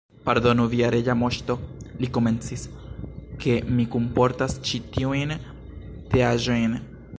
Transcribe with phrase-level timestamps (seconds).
[0.27, 1.55] "Pardonu, via Reĝa Moŝto,"
[2.05, 2.63] li komencis,
[3.45, 5.37] "ke mi kunportas ĉi tiujn
[6.15, 6.79] teaĵojn.